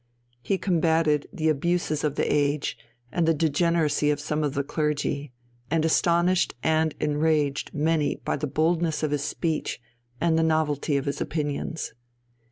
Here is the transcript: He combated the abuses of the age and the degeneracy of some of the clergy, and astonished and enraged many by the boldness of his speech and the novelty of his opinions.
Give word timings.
He 0.41 0.57
combated 0.57 1.27
the 1.31 1.47
abuses 1.49 2.03
of 2.03 2.15
the 2.15 2.23
age 2.25 2.75
and 3.11 3.27
the 3.27 3.35
degeneracy 3.35 4.09
of 4.09 4.19
some 4.19 4.43
of 4.43 4.55
the 4.55 4.63
clergy, 4.63 5.31
and 5.69 5.85
astonished 5.85 6.55
and 6.63 6.95
enraged 6.99 7.71
many 7.71 8.15
by 8.15 8.37
the 8.37 8.47
boldness 8.47 9.03
of 9.03 9.11
his 9.11 9.23
speech 9.23 9.79
and 10.19 10.39
the 10.39 10.41
novelty 10.43 10.97
of 10.97 11.05
his 11.05 11.21
opinions. 11.21 11.93